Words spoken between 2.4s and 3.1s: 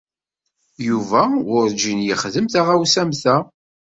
taɣawsa